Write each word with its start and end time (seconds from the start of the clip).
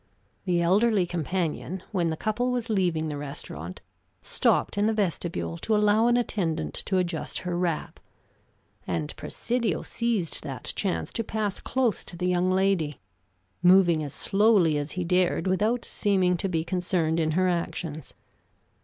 The 0.45 0.63
elderly 0.63 1.05
companion, 1.05 1.83
when 1.91 2.09
the 2.09 2.17
couple 2.17 2.49
was 2.49 2.71
leaving 2.71 3.07
the 3.09 3.17
restaurant, 3.19 3.81
stopped 4.23 4.75
in 4.75 4.87
the 4.87 4.95
vestibule 4.95 5.59
to 5.59 5.75
allow 5.75 6.07
an 6.07 6.17
attendant 6.17 6.73
to 6.87 6.97
adjust 6.97 7.41
her 7.45 7.55
wrap, 7.55 7.99
and 8.87 9.15
Presidio 9.15 9.83
seized 9.83 10.41
that 10.41 10.73
chance 10.75 11.13
to 11.13 11.23
pass 11.23 11.59
close 11.59 12.03
to 12.05 12.17
the 12.17 12.25
young 12.25 12.49
lady, 12.49 12.99
moving 13.61 14.01
as 14.01 14.11
slowly 14.15 14.75
as 14.79 14.93
he 14.93 15.03
dared 15.03 15.45
without 15.45 15.85
seeming 15.85 16.35
to 16.37 16.49
be 16.49 16.63
concerned 16.63 17.19
in 17.19 17.33
her 17.33 17.47
actions. 17.47 18.15